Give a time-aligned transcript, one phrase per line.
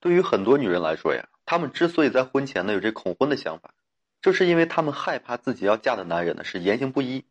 [0.00, 3.70] 对于很多女人来说呀，她们之所以在婚前呢有这恐婚的想法，
[4.22, 7.24] 就是因为她们害怕自己要嫁的男人呢是言行不一，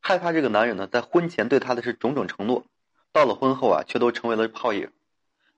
[0.00, 2.64] 害怕这个男人呢在婚前对她的是种种承诺，
[3.12, 4.90] 到了婚后啊却都成为了泡影，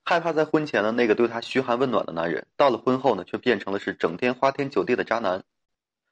[0.05, 5.43] 害怕在婚前的那个对她嘘寒问暖的男人，到了婚后呢却变成了是整天花天酒地的渣男。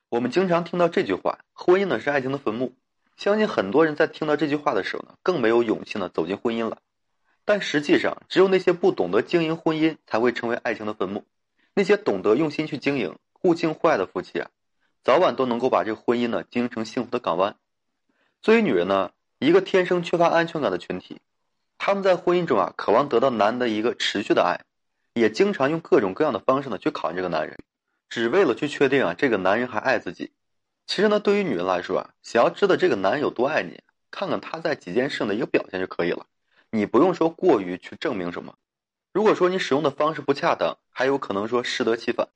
[0.08, 2.72] 我们经常听到这句话：“婚姻呢是爱情的坟墓。”
[3.16, 6.78] 相信很多人在听到这句话的时候呢，更没有勇气呢走进婚姻了。
[7.44, 11.24] 但实际上，只有那些不懂得经营婚姻，才会成为爱情的坟墓。
[11.74, 14.50] 那些懂得用心去经营、互敬互爱的夫妻啊，
[15.02, 17.56] 早晚都能够把这个婚姻呢经营成幸福的港湾。
[18.42, 21.20] 作为女人呢，一个天生缺乏安全感的群体，
[21.78, 24.60] 他们在婚姻中啊，渴望得到男的一个持续的爱，
[25.14, 27.56] 也经常用各种各样的方式呢去考验这个男人，
[28.08, 30.32] 只为了去确定啊这个男人还爱自己。
[30.86, 36.26] 其实呢，对于女人来说啊，想要知道这个男人有多爱你，看看他在几件事的一个表现就可以了。
[36.72, 38.54] 你不用说过于去证明什么，
[39.12, 42.28] 如果说你使用的方式不恰当，还有可能说适得其反。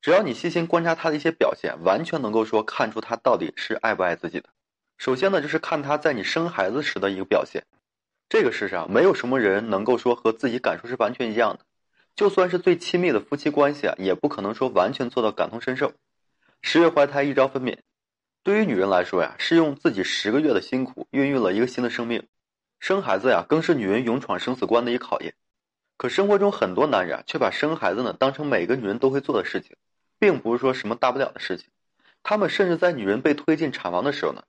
[0.00, 4.48] 只要你细心观察他的一些表现，完全能够说看出他到底是爱不爱自己的。
[4.96, 7.64] 首先呢，就是看他在你生孩子时的一个表现。
[8.28, 11.66] 这个世上没有什么人能够说和自己感受是完全一样的，
[12.16, 15.92] 就算是最亲密的夫妻关系啊，也不可能说完全做到感同身受。
[16.62, 17.78] 十月怀胎，一朝分娩，
[18.42, 22.26] 对于女人来说呀，是用自己十个月的辛苦孕育了一个新的生命。
[22.82, 25.34] 生孩子呀，更是女人勇闯生死关的一考验。
[25.96, 29.76] 可生活中很多男人啊，却把生孩子呢当成每个女人都会做的事情，
[30.18, 31.68] 并不是说什么大不了的事情。
[32.24, 34.42] 他们甚至在女人被推进产房的时候呢，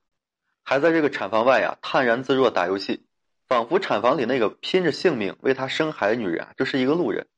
[0.64, 3.06] 还在这个产房外呀泰然自若打游戏，
[3.46, 7.28] 仿佛产房里那个拼着性命为他生孩的女人啊，就是一个路人。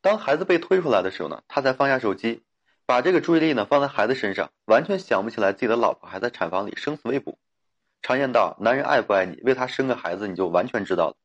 [0.00, 2.42] 当孩子被推出来的时候呢，他才放下手机，
[2.84, 7.38] 把这个注意力呢放在孩子身上，完全想不起来自己的老婆还在产房里生死未卜。
[8.02, 11.16] 常言道，男人爱不爱你，为他生个孩子，你就完全知道了。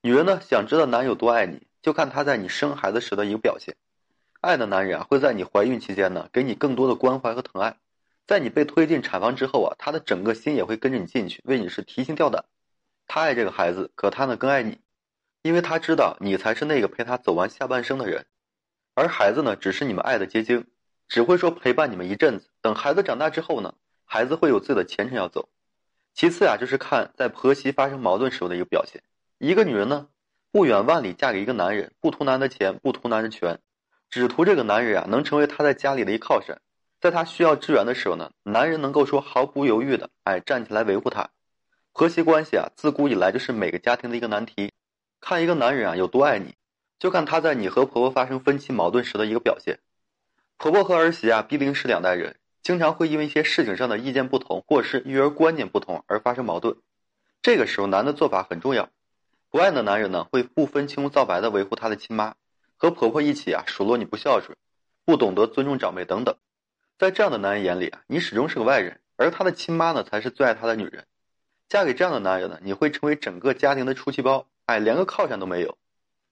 [0.00, 3.76] 女人呢，想知道男人有多爱你，就看他在你生孩子时的一个表现。
[4.40, 7.76] 爱的男人啊，会在你怀孕期间呢，给你更多的关怀和疼爱。
[8.26, 12.44] 在你被推进产房之后啊，他的整个心也会跟着你进去，为你是提心吊胆。
[13.06, 14.80] 他爱这个孩子，可他呢更爱你，
[15.42, 18.26] 因为他知道你才是那个陪他走完下半生的人，
[18.96, 20.66] 而孩子呢，只是你们爱的结晶，
[21.06, 22.48] 只会说陪伴你们一阵子。
[22.60, 23.74] 等孩子长大之后呢，
[24.04, 25.48] 孩子会有自己的前程要走。
[26.14, 29.02] 其次啊，就是看在婆媳发生矛盾时候的一个表现。
[29.38, 30.08] 一个女人呢，
[30.50, 33.58] 不远万里嫁给一个男人，不图男的钱，不图男人权，
[34.10, 36.60] 只图这个男人啊能成为她在家里的一靠山。
[37.00, 41.30] 在她需要支援的时候呢，男人能够说毫不犹豫的哎站起来维护她。
[41.92, 44.72] 婆媳关系啊，自古以来就是每个家庭的一个难题。
[45.20, 46.54] 看一个男人啊有多爱你，
[46.98, 49.78] 就看他在你和婆婆发生分歧矛盾时的一个表现。
[50.56, 52.36] 婆婆和儿媳啊，必定是两代人。
[52.62, 56.76] 经常会因为一些事情上的意见不同，或是育儿观念不同而发生矛盾。
[57.42, 58.88] 这个时候，男的做法很重要。
[59.50, 62.36] 不爱的男人呢，会不分青红皂白的维护他的亲妈，
[62.76, 64.56] 和婆婆一起啊数落你不孝顺，
[65.04, 66.36] 不懂得尊重长辈等等。
[66.98, 71.04] 在这样的男人眼里啊，你始终是个外人，而他的亲妈呢，才是最爱他的女人。
[71.68, 75.76] 嫁给这样的男人呢，你会成为整个家庭的出气包，哎，连个靠山都没有。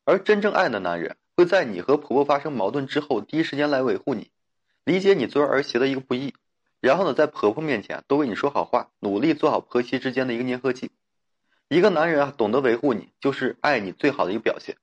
[0.05, 4.31] 而真正爱的男人，会在你和婆婆发生矛盾之后，第一时间来维护你。
[4.91, 6.35] 理解你作为儿媳的一个不易，
[6.81, 10.91] 然后呢，在婆婆面前多为你说好话，努力做好婆媳之间的一个粘合剂。
[11.69, 14.79] 一个男人啊，懂得维护你，就是爱你最好的一个表现。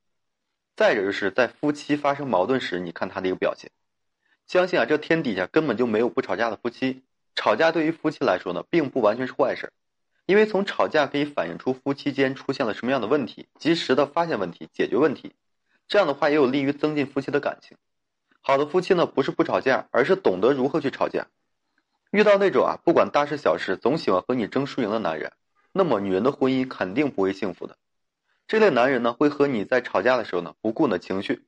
[0.78, 3.70] 再者就是在夫妻发生矛盾时，你看他的一个表现。
[4.46, 7.04] 相信啊，这天底下根本就没有不吵架的夫妻。
[7.36, 9.74] 吵架对于夫妻来说呢，并不完全是坏事，
[10.26, 15.34] 因为从吵架可以反映出夫妻间出现了什么样的问题，及时的发现问题，解决问题。
[15.90, 17.76] 这样的话，也有利于增进夫妻的感情。
[18.48, 21.28] 好的夫妻呢，不是不吵架，而是懂得如何去吵架。
[22.12, 25.34] 遇到那种啊，不管大事小事总喜欢和你争输赢的男人，
[25.74, 27.76] 那么女人的婚姻肯定不会幸福的。
[28.48, 31.44] 这类男人呢，会和你在吵架的时候呢，不顾你的情绪，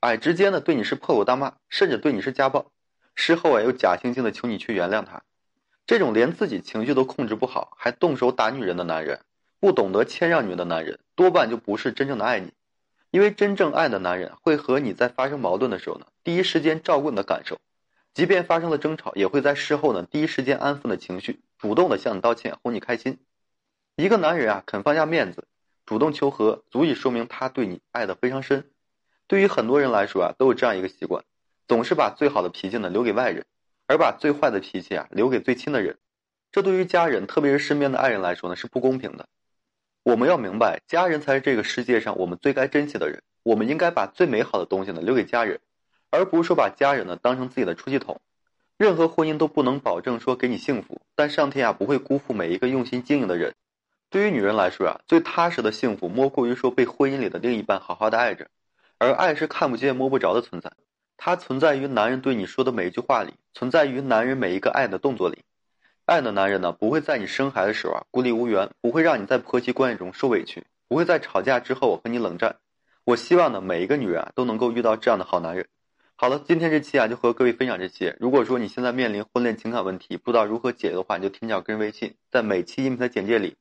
[0.00, 2.72] 哎，直接呢对你是破口大骂，甚至对你是家暴，
[3.14, 5.22] 事后啊又假惺惺的求你去原谅他。
[5.86, 9.20] 这种连自己情绪都控制不好，还动手打女人的男人，
[9.60, 12.52] 不懂得谦让女人的男人，多半就不是真正的爱你。
[13.10, 17.58] 因为真正爱的男人会和你在发生矛盾的时候呢，第一时间照顾你的感受，
[18.14, 23.18] 即便发生了争吵，也会在事后呢第一时间安抚你的情绪，主动的向你道歉，哄你开心。
[23.96, 25.48] 一个男人啊，肯放下面子，
[25.84, 28.70] 主动求和，足以说明他对你爱的非常深。
[29.26, 31.24] 对于很多人来说啊，都有这样一个习惯，
[31.66, 33.44] 总是把最好的脾气呢留给外人，
[33.88, 35.98] 而把最坏的脾气啊留给最亲的人。
[36.52, 39.28] 这对于家人，特别是身边的爱人来说呢，是不公平的。
[40.02, 43.22] 我们要明白，家人才是这个世界上我们最该珍惜的人。
[43.42, 45.60] 我们应该把最美好的东西呢留给家人，
[46.10, 48.20] 而不是说把家人呢当成自己的出气筒。
[48.78, 53.54] 任何婚姻都不能保证说给你幸福，但上天啊不会辜负每一个用心经营的人。
[54.08, 58.48] 对于女人来说啊，最踏实的幸福莫过于说被婚姻里的另一半好好的爱着，
[58.98, 60.72] 而爱是看不见摸不着的存在，
[61.16, 65.44] 它存在于男人对你说的每一句话里，存在于男人每一个爱的动作里。
[66.10, 72.56] 爱的男人呢，不会在你生孩子的时候啊孤立无援，不会让你在婆媳关系中受委屈，不会在吵架之后和你冷战。
[73.04, 75.68] 我希望呢，每一个女人啊都能够遇到这样的好男人。
[76.16, 78.16] 好了，今天这期啊就和各位分享这些。
[78.18, 83.54] 如果说你现在面临婚恋情感问题，不知道如何解决的话，你就添加我个人微信，在每期音频的简介里